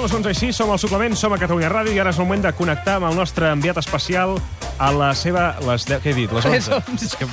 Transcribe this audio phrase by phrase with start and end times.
[0.00, 2.18] són les 11 i 6, som al suplement, som a Catalunya Ràdio i ara és
[2.18, 4.36] el moment de connectar amb el nostre enviat especial
[4.80, 5.50] a la seva...
[5.66, 6.32] Les 10, què he dit?
[6.32, 6.54] Les 11.
[6.56, 7.08] Les 11.
[7.10, 7.28] És que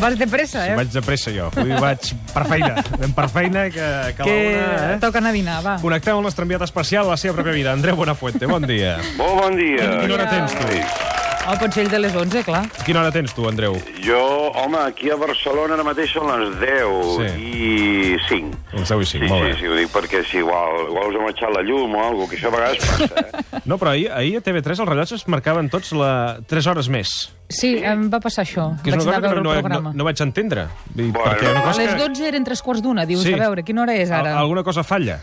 [0.00, 0.78] Vas de pressa, eh?
[0.78, 1.50] vaig de pressa jo.
[1.52, 2.72] Avui vaig per feina.
[2.96, 4.94] Anem per feina que, que, que la una...
[4.94, 4.96] Eh?
[5.04, 5.76] toca anar a dinar, va.
[5.82, 7.76] Connectem amb el nostre enviat especial a la seva pròpia vida.
[7.76, 8.96] Andreu Buenafuente, bon dia.
[9.20, 9.92] Molt bon dia.
[10.00, 11.15] Quina hora tens, tu?
[11.46, 12.64] El Consell de les 11, clar.
[12.84, 13.76] Quina hora tens tu, Andreu?
[14.02, 14.18] Jo,
[14.58, 16.88] home, aquí a Barcelona ara mateix són les 10
[17.20, 17.28] Sí.
[17.46, 18.58] i 5.
[18.72, 19.58] Les 10 i 5, Sí, molt sí, bé.
[19.60, 22.30] sí, ho dic perquè si igual, igual us hem eixat la llum o alguna cosa,
[22.30, 23.60] que això a vegades passa, eh?
[23.64, 27.14] No, però ahir, ahir a TV3 els rellotges marcaven tots la 3 hores més.
[27.48, 28.72] Sí, em va passar això.
[28.82, 29.90] Que és Vaig una cosa anar a que veure no, el no, programa.
[29.90, 30.66] no, no vaig entendre.
[30.94, 32.08] Bueno, perquè una A cosa les que...
[32.08, 33.06] 12 eren tres quarts d'una.
[33.06, 33.32] Dius, Sí.
[33.34, 34.32] a veure, quina hora és ara?
[34.32, 35.20] Al- Alguna cosa falla.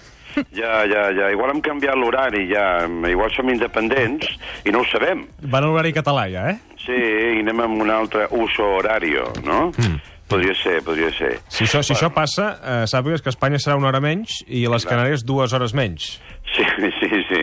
[0.59, 1.29] Ja, ja, ja.
[1.33, 2.85] Igual hem canviat l'horari, ja.
[3.09, 4.29] Igual som independents
[4.65, 5.25] i no ho sabem.
[5.43, 6.57] Van a l'horari català, ja, eh?
[6.83, 9.69] Sí, i anem amb un altre uso horario, no?
[9.77, 10.01] Mm.
[10.33, 11.35] Podria ser, podria ser.
[11.51, 14.87] Si això, si això passa, eh, sàpigues que Espanya serà una hora menys i les
[14.87, 16.15] Canàries dues hores menys.
[16.53, 16.63] Sí,
[16.99, 17.41] sí, sí.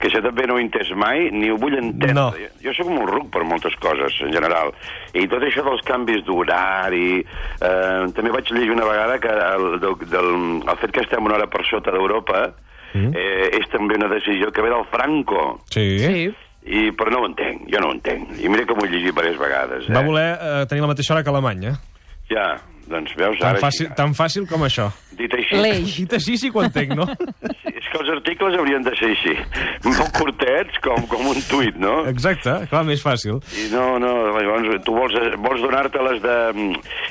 [0.00, 2.14] Que això també no ho he entès mai, ni ho vull entendre.
[2.16, 2.28] No.
[2.36, 4.72] Jo, jo sóc molt ruc per moltes coses, en general.
[5.12, 7.20] I tot això dels canvis d'horari...
[7.20, 10.30] Eh, també vaig llegir una vegada que el, del, del,
[10.64, 12.46] el fet que estem una hora per sota d'Europa
[12.94, 13.12] mm.
[13.12, 15.44] eh, és també una decisió que ve del Franco.
[15.74, 15.86] Sí.
[16.00, 16.28] Sí.
[16.66, 18.32] I, però no ho entenc, jo no ho entenc.
[18.42, 19.86] I mira que m'ho he llegit diverses vegades.
[19.86, 19.94] Eh?
[19.94, 21.76] Va voler eh, tenir la mateixa hora que Alemanya.
[22.26, 22.56] Ja,
[22.90, 23.38] doncs veus...
[23.38, 24.88] Tan ara fàcil, tan fàcil com això.
[25.18, 25.60] Dit així...
[25.62, 25.92] L'eix.
[26.02, 27.06] Dit així sí que ho entenc, no?
[27.62, 29.34] Sí, que els articles haurien de ser així.
[29.86, 31.96] Molt curtets, com, com un tuit, no?
[32.10, 33.40] Exacte, clar, més fàcil.
[33.56, 36.36] I no, no, llavors tu vols, vols donar-te-les de,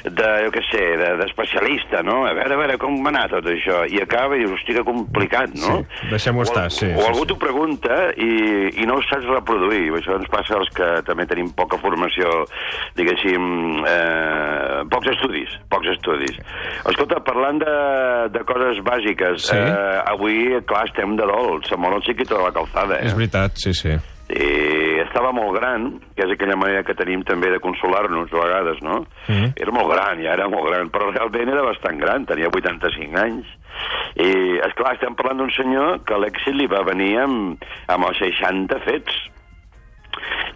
[0.09, 2.21] de, jo què sé, de- d'especialista, no?
[2.29, 3.81] A veure, a veure, com va anar tot això?
[3.89, 5.79] I acaba i dius, hosti, que complicat, no?
[5.81, 7.29] Sí, deixem-ho estar, sí, O sí, algú sí.
[7.33, 8.31] t'ho pregunta i,
[8.83, 9.89] i no ho saps reproduir.
[9.95, 12.43] Això ens passa als que també tenim poca formació,
[12.99, 13.45] diguéssim,
[13.87, 16.35] eh, pocs estudis, pocs estudis.
[16.91, 17.75] Escolta, parlant de,
[18.35, 19.55] de coses bàsiques, Sí.
[19.55, 20.37] eh, avui,
[20.67, 23.07] clar, estem de dol, se mor el xiquito de la calçada, eh?
[23.07, 23.95] És veritat, sí, sí.
[24.25, 28.81] I estava molt gran, que és aquella manera que tenim també de consolar-nos a vegades,
[28.81, 29.05] no?
[29.27, 29.53] Mhm.
[29.55, 33.45] Era molt gran, ja era molt gran, però realment era bastant gran, tenia 85 anys.
[34.15, 34.31] I,
[34.65, 38.79] és clar, estem parlant d'un senyor que l'èxit li va venir amb, amb els 60
[38.87, 39.13] fets.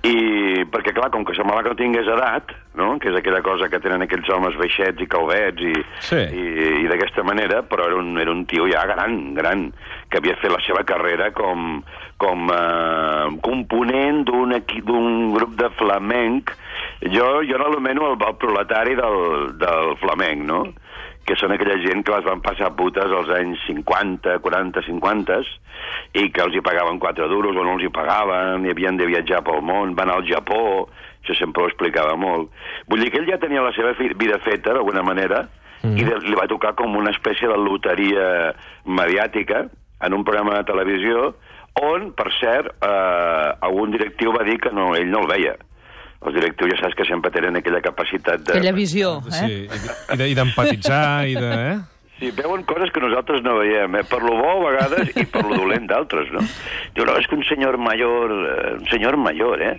[0.07, 2.93] I perquè, clar, com que semblava que no tingués edat, no?
[3.03, 5.73] que és aquella cosa que tenen aquells homes baixets i calvets i,
[6.07, 6.21] Sí.
[6.31, 6.45] i,
[6.85, 9.65] i d'aquesta manera, però era un, era un tio ja gran, gran,
[10.09, 11.81] que havia fet la seva carrera com,
[12.17, 16.55] com eh, component d'un grup de flamenc.
[17.03, 20.63] Jo, jo l'anomeno el, el proletari del, del flamenc, no?
[21.27, 25.39] Que són aquella gent que les van passar putes als anys 50, 40, 50
[26.19, 29.07] i que els hi pagaven 4 duros o no els hi pagaven i havien de
[29.09, 30.87] viatjar pel món, van al Japó,
[31.21, 32.49] això sempre ho explicava molt.
[32.89, 35.43] Vull dir que ell ja tenia la seva vida feta, d'alguna manera,
[35.83, 35.95] mm.
[35.99, 38.25] i de, li va tocar com una espècie de loteria
[38.85, 39.67] mediàtica
[40.01, 41.33] en un programa de televisió
[41.79, 45.55] on, per cert, eh, algun directiu va dir que no, ell no el veia.
[46.19, 48.51] Els directius ja saps que sempre tenen aquella capacitat de...
[48.57, 49.37] Aquella visió, eh?
[49.39, 49.61] Sí,
[50.11, 51.53] i de- i d'empatitzar i de...
[51.69, 51.79] Eh?
[52.19, 54.01] Sí, veuen coses que nosaltres no veiem, eh?
[54.03, 56.41] per lo bo a vegades i per lo dolent d'altres, no?
[56.91, 59.77] Diu, no, és que un senyor major, eh, un senyor major, eh?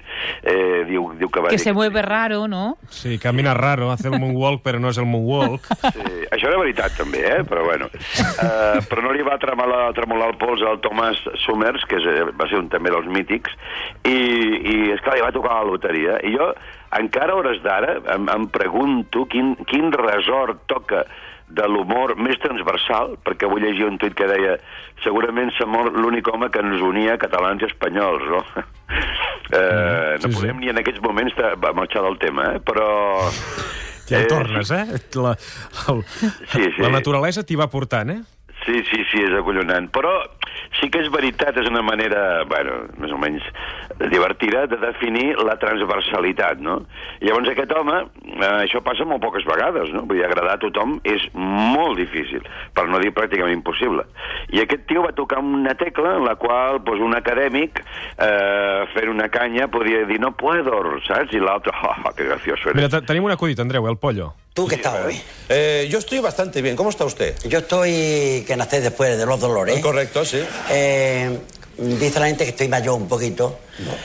[0.49, 1.67] eh diu, diu que va Que dir...
[1.67, 2.79] se mueve raro, ¿no?
[2.89, 5.69] Sí, camina raro, hace el moonwalk, però no és el moonwalk.
[5.93, 6.10] Sí,
[6.41, 7.41] això era veritat també, eh?
[7.45, 7.91] però bueno.
[7.93, 12.29] Uh, però no li va tremolar, tremolar el pols al Thomas Summers, que és, eh,
[12.33, 13.53] va ser un també dels mítics,
[14.09, 16.17] i, i esclar, li va tocar la loteria.
[16.25, 16.49] I jo,
[16.97, 21.05] encara hores d'ara, em, em pregunto quin, quin resort toca
[21.51, 24.57] de l'humor més transversal, perquè avui llegia un tuit que deia
[25.05, 28.45] segurament s'ha mort l'únic home que ens unia catalans i espanyols, no?
[29.51, 30.35] Eh, sí, no sí.
[30.37, 31.35] podem ni en aquests moments
[31.75, 32.61] marxar del tema, eh?
[32.63, 32.87] però...
[34.11, 34.85] Ja hi Eh, tornes, eh?
[35.17, 35.37] La,
[35.93, 36.05] el,
[36.51, 36.83] Sí, sí.
[36.83, 38.21] la naturalesa t'hi va portant, eh?
[38.67, 39.87] Sí, sí, sí, és acollonant.
[39.95, 40.11] Però
[40.81, 43.47] sí que és veritat, és una manera, bueno, més o menys
[44.09, 46.79] divertida de definir la transversalitat, no?
[47.21, 50.07] Llavors aquest home, eh, això passa molt poques vegades, no?
[50.09, 52.41] Vull dir, agradar a tothom és molt difícil,
[52.73, 54.07] per no dir pràcticament impossible.
[54.57, 59.09] I aquest tio va tocar una tecla en la qual pues, un acadèmic eh, fent
[59.13, 61.35] una canya podria dir no puedo, saps?
[61.37, 62.77] I l'altre, oh, oh, que gracioso eres.
[62.77, 64.33] Mira, te- tenim un acudit, Andreu, el pollo.
[64.55, 65.21] ¿Tú qué estás hoy?
[65.49, 66.75] Eh, yo estoy bastante bien.
[66.75, 67.37] ¿Cómo está usted?
[67.49, 69.79] Yo estoy que nací después de los dolores.
[69.81, 70.43] Correcto, sí.
[70.71, 71.39] Eh,
[71.79, 73.61] dice la gente que estoy mayor un poquito.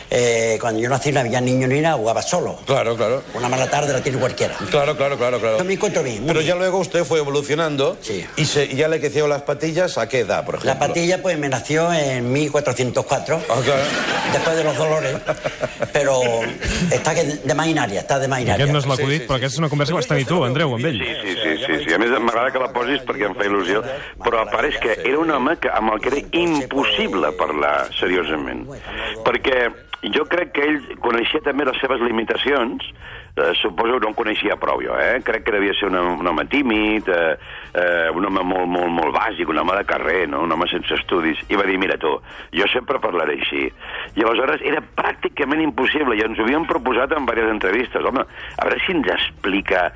[0.10, 2.58] Eh, cuando yo nací no había niño ni nada, jugaba solo.
[2.66, 3.24] Claro, claro.
[3.34, 4.56] Una mala tarde la tiene cualquiera.
[4.70, 5.58] Claro, claro, claro, claro.
[5.58, 6.48] Yo me encuentro bien, Pero bien.
[6.50, 8.26] ya luego usted fue evolucionando Sí.
[8.38, 9.98] y, se, y ya le crecieron las patillas.
[9.98, 10.74] ¿A qué edad, por ejemplo?
[10.74, 13.82] La patilla pues me nació en 1404, Ah, claro.
[14.34, 15.16] después de los dolores,
[15.94, 16.20] pero
[16.92, 18.56] està que de maquinària, està de maquinària.
[18.66, 19.56] Aquest no és Sí, l'acudit, sí, però sí, aquesta sí.
[19.56, 21.00] és una conversa que vas tenir tu, Andreu, amb ell.
[21.00, 21.94] Sí, sí, sí, sí, sí.
[21.94, 23.82] A més, m'agrada que la posis perquè em fa il·lusió,
[24.24, 27.90] però a part és que era un home que, amb el que era impossible parlar
[28.00, 28.66] seriosament.
[29.26, 29.65] Perquè
[30.14, 32.86] jo crec que ell coneixia també les seves limitacions,
[33.36, 35.20] eh, suposo que no en coneixia prou jo, eh?
[35.26, 37.36] Crec que devia ser un, un home tímid, eh,
[37.74, 40.44] eh, un home molt, molt, molt bàsic, un home de carrer, no?
[40.46, 42.14] un home sense estudis, i va dir, mira tu,
[42.56, 43.66] jo sempre parlaré així.
[44.16, 48.06] I aleshores era pràcticament impossible, i ens ho havíem proposat en diverses entrevistes.
[48.06, 49.90] Home, a veure si ens explica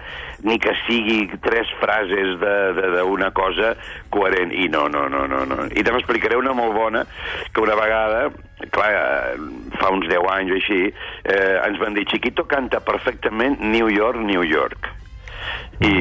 [0.44, 3.74] ni que sigui tres frases d'una cosa
[4.12, 4.52] coherent.
[4.56, 5.64] I no, no, no, no, no.
[5.70, 7.06] I també explicaré una molt bona,
[7.54, 8.30] que una vegada,
[8.72, 9.36] clar, eh,
[9.80, 10.80] fa uns 10 anys o així,
[11.24, 14.90] eh, ens van dir, Chiquito canta perfectament New York, New York.
[15.80, 15.94] I,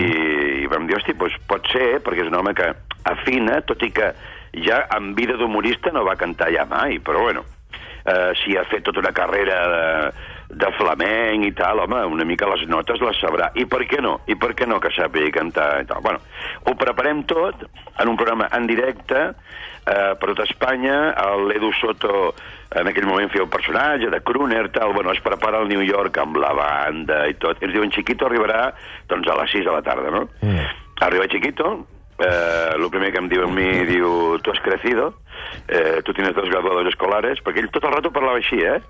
[0.64, 2.72] i vam dir, hosti, doncs pot ser, perquè és un home que
[3.08, 4.10] afina, tot i que
[4.64, 7.44] ja en vida d'humorista no va cantar ja mai, però bueno,
[8.04, 9.86] eh, si ha fet tota una carrera de,
[10.48, 13.50] de flamenc i tal, home, una mica les notes les sabrà.
[13.60, 14.18] I per què no?
[14.26, 16.00] I per què no que sàpiga cantar i tal?
[16.04, 16.22] Bueno,
[16.64, 21.12] ho preparem tot en un programa en directe eh, per tot Espanya,
[21.48, 22.32] l'Edu Soto
[22.76, 26.18] en aquell moment feia un personatge de crooner, tal, bueno, es prepara al New York
[26.20, 28.72] amb la banda i tot, i ens diuen Chiquito arribarà
[29.08, 30.26] doncs a les 6 de la tarda, no?
[30.42, 30.66] Mm.
[31.06, 31.72] Arriba Chiquito,
[32.18, 35.14] eh, lo primer que em diu a mi, diu, tu has crecido,
[35.68, 38.80] eh, tu tienes dos graduados escolares, perquè ell tot el rato parlava així, eh?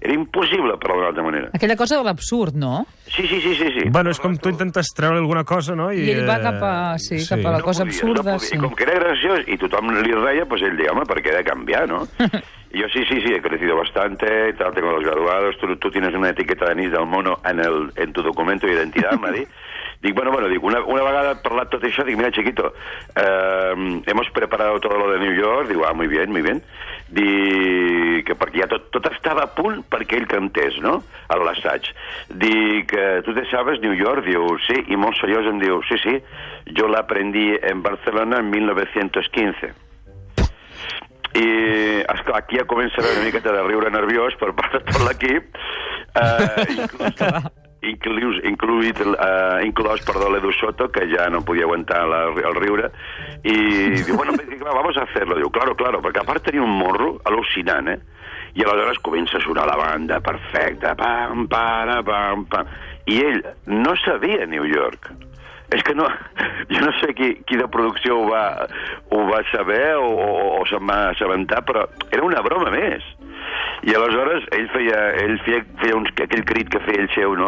[0.00, 1.48] Era impossible parlar d'una altra manera.
[1.52, 2.86] Aquella cosa de l'absurd, no?
[3.08, 3.70] Sí, sí, sí, sí.
[3.80, 3.88] sí.
[3.90, 5.88] Bueno, és com tu intentes treure alguna cosa, no?
[5.90, 8.38] I ell va eh, cap a- sí, cap a la cosa podia, absurda, podia.
[8.46, 8.54] sí.
[8.54, 11.30] I com que era graciós i tothom li reia, pues ell deia, home, ¿per qué
[11.34, 12.06] he de cambiar, no?
[12.70, 16.14] Y yo sí, sí, sí, he crecido bastante, tal, tengo los graduados, tú, tú tienes
[16.14, 19.48] una etiqueta de anís del mono en, el, en tu documento d'identitat, m'ha dit.
[20.02, 22.68] Dic, bueno, bueno, dic, una, una vegada parlat tot això, dic, mira, chiquito,
[23.16, 26.62] eh, hemos preparado todo lo de New York, digo, ah, muy bien, muy bien,
[27.08, 28.67] dic, que perquè ja
[29.28, 31.90] estava a punt perquè ell cantés, no?, a l'assaig.
[32.40, 34.24] Dic, eh, tu te sabes New York?
[34.24, 36.16] Diu, sí, i molt seriós em diu, sí, sí,
[36.78, 39.74] yo la aprendí en Barcelona en 1915.
[41.36, 41.48] I,
[42.08, 45.60] esclar, aquí ja comença una miqueta de riure nerviós per part de tot l'equip,
[46.16, 47.20] eh, inclús,
[47.92, 52.94] inclús, incluït, eh, inclòs, perdó, l'Edu Soto, que ja no podia aguantar la, el riure,
[53.44, 53.58] i
[54.00, 54.32] diu, bueno,
[54.80, 55.36] vamos a hacerlo.
[55.36, 58.17] Diu, claro, claro, perquè a part tenia un morro al·lucinant, eh?
[58.56, 62.76] I aleshores comença a sonar la banda perfecta, pam, para, pam, pam.
[63.08, 65.10] I ell no sabia New York.
[65.74, 66.06] És que no,
[66.72, 68.44] jo no sé qui, qui de producció ho va,
[69.12, 70.28] ho va saber o, o,
[70.60, 73.04] o se'n va assabentar, però era una broma més.
[73.86, 77.46] I aleshores ell feia, ell feia, feia uns, aquell crit que feia el seu, no?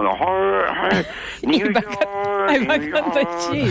[1.43, 3.65] I va can- va cantar així.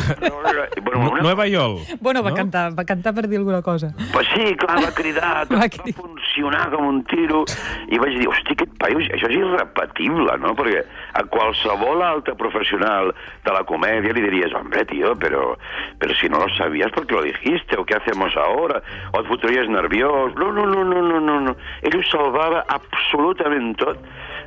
[0.83, 1.97] Bueno, una, Nueva York.
[2.01, 2.35] Bueno, va no?
[2.35, 3.93] cantar, va cantar per dir alguna cosa.
[4.13, 5.95] Pues sí, clar, va cridar, Va va, cridar.
[6.01, 7.43] funcionar com un tiro,
[7.89, 10.53] i vaig dir, hosti, aquest paio, això és irrepetible, no?
[10.57, 10.83] Perquè
[11.19, 13.13] a qualsevol altre professional
[13.45, 15.57] de la comèdia li diries, hombre, tío, pero,
[15.99, 17.77] pero si no lo sabías, ¿por qué lo dijiste?
[17.79, 18.81] ¿O qué hacemos ahora?
[19.13, 20.35] O et fotries nerviós?
[20.35, 21.55] No, no, no, no, no, no, no.
[21.81, 24.03] Ell ho salvava absolutament tot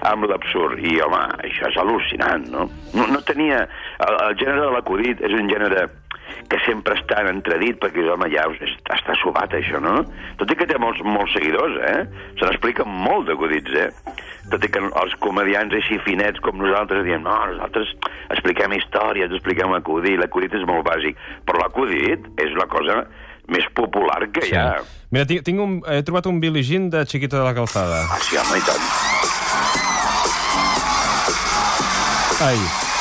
[0.08, 0.80] amb l'absurd.
[0.82, 2.68] I, home, això és al·lucinant, no?
[2.96, 3.64] No, no tenia...
[4.02, 5.86] El, el gènere de l'acudit és un gènere
[6.50, 8.44] que sempre està en entredit, perquè, home, ja
[8.94, 10.02] està sobat, això, no?
[10.40, 12.28] Tot i que té molts, molts seguidors, eh?
[12.38, 13.88] Se n'explica molt d'acudits, eh?
[14.52, 17.92] Tot i que els comedians així finets com nosaltres diem, no, nosaltres
[18.34, 23.02] expliquem històries, expliquem acudit, l'acudit és molt bàsic, però l'acudit és la cosa
[23.52, 24.68] més popular que hi ha.
[25.12, 28.04] Mira, tinc, tinc un, he trobat un Billie Jean de Chiquito de la Calzada.
[28.08, 28.88] Ah, sí, home, i tant.
[32.42, 32.91] Ai.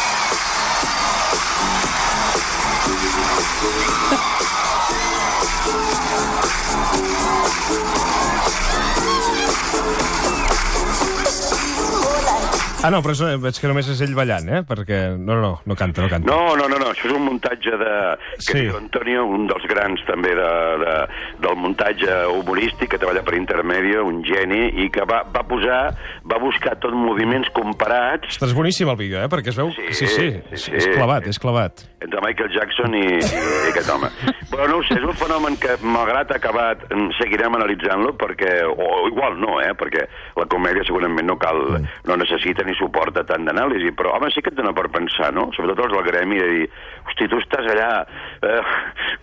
[12.81, 14.61] Ah, no, però és, veig que només és ell ballant, eh?
[14.65, 15.01] Perquè...
[15.13, 16.25] No, no, no canta, no canta.
[16.25, 17.91] No, no, no, no, això és un muntatge de...
[18.41, 18.63] que Sí.
[18.73, 20.49] Antonio, un dels grans també de,
[20.81, 20.95] de,
[21.45, 25.79] del muntatge humorístic, que treballa per Intermedio, un geni, i que va, va posar,
[26.25, 29.29] va buscar tot moviments comparats Ostres, és boníssim el vídeo, eh?
[29.31, 29.69] Perquè es veu...
[29.77, 30.73] Sí, Sí, sí, sí, sí, és, sí.
[30.79, 31.85] és clavat, és clavat.
[32.01, 34.07] entre Michael Jackson i, i, i aquest home.
[34.49, 38.73] Però no ho sé, és un fenomen que, malgrat acabat, mm, seguirem analitzant-lo, perquè, o,
[38.73, 40.07] o igual no, eh, perquè
[40.39, 41.61] la comèdia segurament no cal,
[42.09, 45.49] no necessita ni suporta tant d'anàlisi, però, home, sí que et dona per pensar, no?
[45.55, 46.67] Sobretot els del gremi, de dir,
[47.07, 48.61] Hosti, tu estàs allà eh,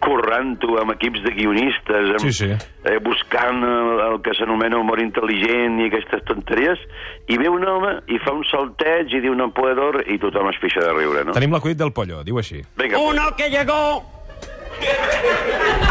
[0.04, 2.50] currant-ho amb equips de guionistes, amb, Sí, sí.
[2.88, 6.82] Eh, buscant el, el que s'anomena humor intel·ligent i aquestes tonteries,
[7.28, 10.60] i ve un home i fa un salteig i diu no puedo, i tothom es
[10.62, 11.36] pixa de riure, no?
[11.36, 12.62] Tenim l'acudit del pollo, diu així.
[12.78, 13.78] Vinga, Uno que llegó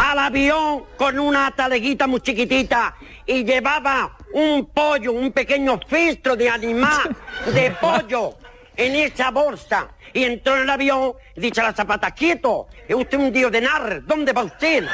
[0.00, 2.94] al avión con una taleguita muy chiquitita
[3.26, 7.14] y llevaba un pollo, un pequeño filtro de animal,
[7.52, 8.34] de pollo,
[8.76, 9.88] en esa bolsa.
[10.14, 13.52] Y entró en el avión y dice a la zapata, quieto, es usted un dios
[13.52, 14.86] de nar, ¿dónde va usted?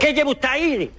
[0.00, 0.90] ¿Qué lleva usted ahí?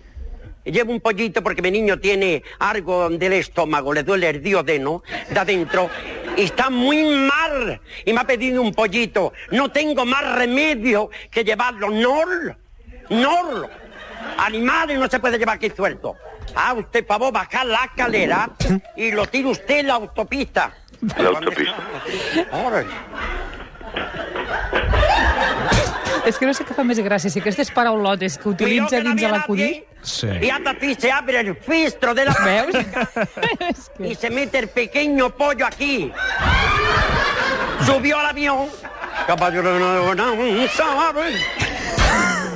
[0.64, 5.40] Llevo un pollito porque mi niño tiene algo del estómago, le duele el diodeno de
[5.40, 5.90] adentro
[6.38, 9.34] y está muy mal y me ha pedido un pollito.
[9.50, 11.90] No tengo más remedio que llevarlo.
[11.90, 12.58] ¡Nor!
[13.10, 13.70] ¡Nor!
[14.38, 16.16] Animales no se puede llevar aquí suelto.
[16.56, 18.50] Ah, usted, favor, bajar la escalera
[18.96, 20.74] y lo tira usted en la autopista.
[21.18, 21.76] La autopista.
[26.26, 29.32] És que no sé què fa més gràcia, si aquestes paraulotes que utilitza dins de
[29.32, 29.88] l'acudit...
[30.04, 30.28] Sí.
[30.42, 32.76] Y hasta aquí se abre el filtro de la Veus?
[33.98, 34.08] Que...
[34.08, 36.12] y se mete el pequeño pollo aquí.
[37.86, 38.68] Subió al avión.
[39.28, 41.36] Caballero, no, no sabe.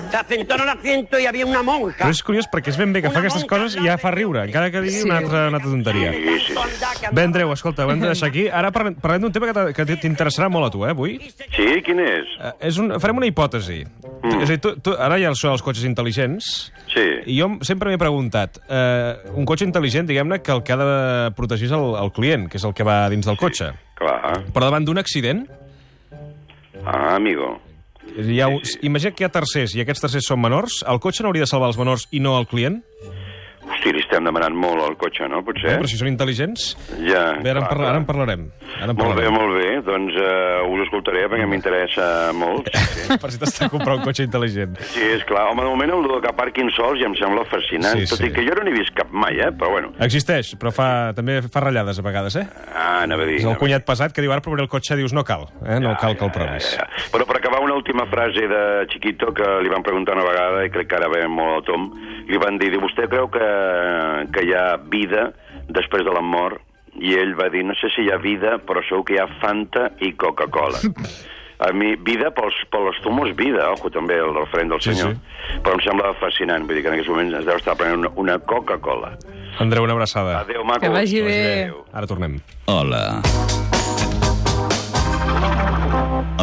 [0.10, 2.06] Se asentó en el asiento y había una monja.
[2.06, 4.44] Però és curiós perquè és ben bé que fa aquestes coses i ja fa riure,
[4.48, 5.04] encara que digui Sí.
[5.10, 6.12] una, altra, una altra tonteria.
[6.14, 7.06] Sí, sí, sí.
[7.12, 8.48] Bé, Andreu, escolta, ho hem de deixar aquí.
[8.48, 11.18] Ara parlem, parlem d'un tema que t'interessarà molt a tu, eh, avui.
[11.56, 12.26] Sí, quin és?
[12.40, 13.84] Eh, és un, farem una hipòtesi.
[14.24, 14.42] Mm.
[14.42, 17.06] És a dir, tu, tu, ara hi ha això dels cotxes intel·ligents, Sí.
[17.26, 21.32] i jo sempre m'he preguntat, eh, un cotxe intel·ligent, diguem-ne, que el que ha de
[21.36, 23.74] protegir és el, el client, que és el que va dins del cotxe.
[23.96, 24.44] Clar.
[24.54, 25.48] Però davant d'un accident,
[26.86, 27.60] Ah, amigo.
[28.18, 31.24] Hi ha, un- imagina que hi ha tercers i aquests tercers són menors, el cotxe
[31.24, 32.82] no hauria de salvar els menors i no el client?
[33.66, 35.40] Hosti, li estem demanant molt al cotxe, no?
[35.42, 35.72] Potser?
[35.72, 35.78] Eh?
[35.82, 36.76] Però si són intel·ligents...
[37.02, 38.44] Ja, Bé, ara, en, clar, parla, ara en parlarem.
[38.78, 39.34] Ara en Molt bé, parlarem.
[39.34, 39.70] molt bé.
[39.88, 42.06] Doncs uh, us escoltaré perquè m'interessa
[42.38, 42.70] molt.
[42.70, 43.18] Sí, sí.
[43.24, 44.78] Per si t'has de comprar un cotxe intel·ligent.
[44.94, 45.48] sí, és clar.
[45.50, 47.98] Home, de moment el que aparquin sols ja em sembla fascinant.
[48.04, 48.30] Sí, Tot sí.
[48.30, 49.50] i que jo no n'he vist cap mai, eh?
[49.58, 49.90] Però bueno.
[50.06, 52.46] Existeix, però fa, també fa ratllades a vegades, eh?
[52.70, 53.40] Ah, anava a dir...
[53.42, 55.82] És el a cunyat pesat que diu ara provaré el cotxe, dius no cal, eh?
[55.82, 56.70] no cal que el provis.
[56.78, 57.10] Ja, ja.
[57.18, 57.42] Però per
[57.86, 60.96] acabar una última frase de Chiquito que li van preguntar una vegada i crec que
[60.96, 61.92] ara ve molt al tom,
[62.28, 65.34] li van dir, vostè creu que, que hi ha vida
[65.70, 66.62] després de la mort?
[66.96, 69.28] I ell va dir, no sé si hi ha vida, però segur que hi ha
[69.42, 70.80] Fanta i Coca-Cola.
[71.56, 75.14] A mi, vida pels, pels tumors, vida, ojo, també, el referent del Sí, senyor.
[75.64, 78.12] Però em sembla fascinant, vull dir que en aquests moments es deu estar prenent una,
[78.20, 79.14] una Coca-Cola.
[79.64, 80.42] Andreu, una abraçada.
[80.42, 80.84] Adéu, maco.
[80.84, 81.40] Que vagi bé.
[81.64, 81.80] Adéu.
[81.96, 82.40] Ara tornem.
[82.68, 83.06] Hola.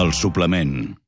[0.01, 1.02] El suplement.